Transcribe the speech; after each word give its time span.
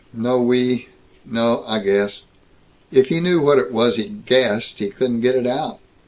No, 0.13 0.41
we 0.41 0.87
No, 1.27 1.63
I 1.67 1.77
guess" 1.77 2.23
If 2.91 3.09
he 3.09 3.19
knew 3.19 3.39
what 3.39 3.59
it 3.59 3.71
was 3.71 3.97
he 3.97 4.05
guessed, 4.05 4.79
he 4.79 4.89
couldn't 4.89 5.21
get 5.21 5.35
it 5.35 5.45
out. 5.45 5.77